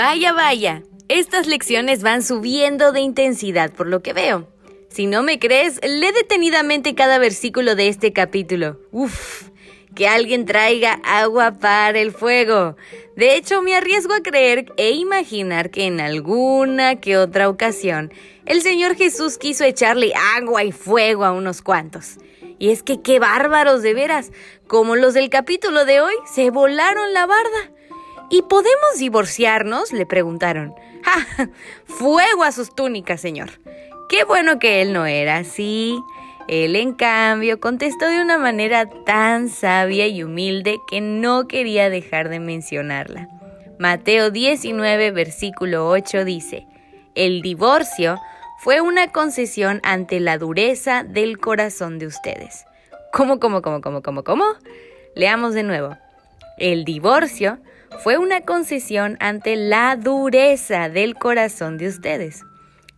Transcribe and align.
Vaya, 0.00 0.32
vaya, 0.32 0.84
estas 1.08 1.48
lecciones 1.48 2.04
van 2.04 2.22
subiendo 2.22 2.92
de 2.92 3.00
intensidad 3.00 3.72
por 3.72 3.88
lo 3.88 4.00
que 4.00 4.12
veo. 4.12 4.46
Si 4.88 5.08
no 5.08 5.24
me 5.24 5.40
crees, 5.40 5.80
lee 5.82 6.12
detenidamente 6.12 6.94
cada 6.94 7.18
versículo 7.18 7.74
de 7.74 7.88
este 7.88 8.12
capítulo. 8.12 8.78
Uf, 8.92 9.48
que 9.96 10.06
alguien 10.06 10.46
traiga 10.46 11.00
agua 11.02 11.58
para 11.58 11.98
el 11.98 12.12
fuego. 12.12 12.76
De 13.16 13.34
hecho, 13.34 13.60
me 13.60 13.74
arriesgo 13.74 14.14
a 14.14 14.20
creer 14.20 14.72
e 14.76 14.92
imaginar 14.92 15.72
que 15.72 15.86
en 15.86 16.00
alguna 16.00 17.00
que 17.00 17.16
otra 17.16 17.48
ocasión 17.48 18.12
el 18.46 18.62
Señor 18.62 18.94
Jesús 18.94 19.36
quiso 19.36 19.64
echarle 19.64 20.12
agua 20.36 20.62
y 20.62 20.70
fuego 20.70 21.24
a 21.24 21.32
unos 21.32 21.60
cuantos. 21.60 22.18
Y 22.60 22.70
es 22.70 22.84
que 22.84 23.02
qué 23.02 23.18
bárbaros 23.18 23.82
de 23.82 23.94
veras, 23.94 24.30
como 24.68 24.94
los 24.94 25.14
del 25.14 25.28
capítulo 25.28 25.84
de 25.84 26.00
hoy, 26.00 26.14
se 26.32 26.50
volaron 26.50 27.12
la 27.12 27.26
barda. 27.26 27.77
¿Y 28.30 28.42
podemos 28.42 28.98
divorciarnos? 28.98 29.92
le 29.92 30.06
preguntaron. 30.06 30.74
¡Ja! 31.02 31.48
Fuego 31.86 32.44
a 32.44 32.52
sus 32.52 32.74
túnicas, 32.74 33.20
señor. 33.20 33.50
Qué 34.08 34.24
bueno 34.24 34.58
que 34.58 34.82
él 34.82 34.92
no 34.92 35.06
era 35.06 35.38
así. 35.38 35.98
Él, 36.48 36.76
en 36.76 36.94
cambio, 36.94 37.60
contestó 37.60 38.06
de 38.06 38.22
una 38.22 38.38
manera 38.38 38.88
tan 39.04 39.48
sabia 39.48 40.06
y 40.06 40.22
humilde 40.22 40.78
que 40.88 41.00
no 41.00 41.46
quería 41.46 41.90
dejar 41.90 42.28
de 42.28 42.40
mencionarla. 42.40 43.28
Mateo 43.78 44.30
19, 44.30 45.10
versículo 45.10 45.88
8 45.88 46.24
dice, 46.24 46.66
El 47.14 47.42
divorcio 47.42 48.18
fue 48.58 48.80
una 48.80 49.12
concesión 49.12 49.80
ante 49.84 50.20
la 50.20 50.38
dureza 50.38 51.04
del 51.04 51.38
corazón 51.38 51.98
de 51.98 52.06
ustedes. 52.06 52.64
¿Cómo, 53.12 53.38
cómo, 53.38 53.62
cómo, 53.62 53.80
cómo, 53.80 54.02
cómo, 54.02 54.24
cómo? 54.24 54.44
Leamos 55.14 55.54
de 55.54 55.62
nuevo. 55.62 55.96
El 56.58 56.84
divorcio 56.84 57.58
fue 58.02 58.18
una 58.18 58.42
concesión 58.42 59.16
ante 59.20 59.56
la 59.56 59.96
dureza 59.96 60.88
del 60.88 61.14
corazón 61.14 61.78
de 61.78 61.88
ustedes. 61.88 62.44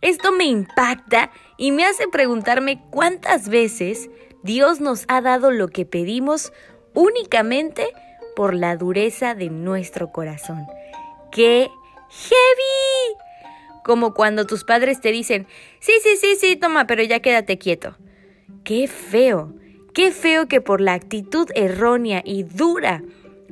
Esto 0.01 0.31
me 0.31 0.45
impacta 0.45 1.31
y 1.57 1.71
me 1.71 1.85
hace 1.85 2.07
preguntarme 2.07 2.81
cuántas 2.89 3.49
veces 3.49 4.09
Dios 4.43 4.81
nos 4.81 5.05
ha 5.07 5.21
dado 5.21 5.51
lo 5.51 5.67
que 5.67 5.85
pedimos 5.85 6.51
únicamente 6.93 7.93
por 8.35 8.55
la 8.55 8.75
dureza 8.77 9.35
de 9.35 9.49
nuestro 9.49 10.11
corazón. 10.11 10.65
¡Qué 11.31 11.69
heavy! 12.09 13.17
Como 13.83 14.13
cuando 14.13 14.45
tus 14.45 14.63
padres 14.63 15.01
te 15.01 15.11
dicen, 15.11 15.47
sí, 15.79 15.93
sí, 16.01 16.17
sí, 16.17 16.35
sí, 16.35 16.55
toma, 16.55 16.87
pero 16.87 17.03
ya 17.03 17.19
quédate 17.19 17.57
quieto. 17.59 17.95
¡Qué 18.63 18.87
feo! 18.87 19.53
¡Qué 19.93 20.11
feo 20.11 20.47
que 20.47 20.61
por 20.61 20.81
la 20.81 20.93
actitud 20.93 21.49
errónea 21.53 22.21
y 22.23 22.43
dura 22.43 23.03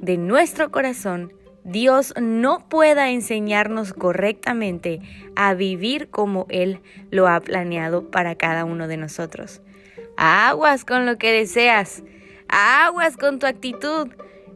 de 0.02 0.17
nuestro 0.17 0.72
corazón 0.72 1.33
Dios 1.64 2.14
no 2.19 2.67
pueda 2.67 3.11
enseñarnos 3.11 3.94
correctamente 3.94 5.02
a 5.36 5.53
vivir 5.53 6.09
como 6.09 6.47
Él 6.50 6.80
lo 7.11 7.28
ha 7.28 7.39
planeado 7.42 8.09
para 8.09 8.36
cada 8.36 8.66
uno 8.66 8.88
de 8.88 8.97
nosotros. 8.97 9.61
Aguas 10.17 10.86
con 10.86 11.05
lo 11.05 11.17
que 11.17 11.31
deseas, 11.31 12.03
aguas 12.47 13.17
con 13.17 13.39
tu 13.39 13.45
actitud. 13.45 14.08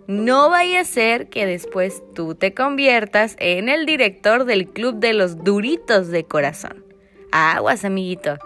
No 0.07 0.49
vaya 0.49 0.81
a 0.81 0.85
ser 0.85 1.29
que 1.29 1.45
después 1.45 2.03
tú 2.13 2.35
te 2.35 2.53
conviertas 2.53 3.35
en 3.39 3.69
el 3.69 3.85
director 3.85 4.43
del 4.45 4.67
club 4.67 4.95
de 4.95 5.13
los 5.13 5.43
duritos 5.43 6.09
de 6.09 6.25
corazón. 6.25 6.83
Aguas, 7.31 7.85
amiguito. 7.85 8.37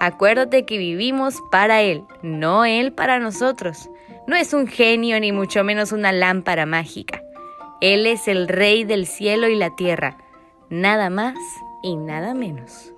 Acuérdate 0.00 0.64
que 0.64 0.78
vivimos 0.78 1.36
para 1.50 1.82
Él, 1.82 2.02
no 2.22 2.64
Él 2.64 2.92
para 2.92 3.18
nosotros. 3.18 3.88
No 4.28 4.36
es 4.36 4.52
un 4.52 4.66
genio 4.66 5.18
ni 5.18 5.32
mucho 5.32 5.64
menos 5.64 5.90
una 5.90 6.12
lámpara 6.12 6.66
mágica. 6.66 7.22
Él 7.80 8.04
es 8.04 8.28
el 8.28 8.46
Rey 8.46 8.84
del 8.84 9.06
cielo 9.06 9.48
y 9.48 9.56
la 9.56 9.74
tierra, 9.74 10.18
nada 10.68 11.08
más 11.08 11.38
y 11.82 11.96
nada 11.96 12.34
menos. 12.34 12.92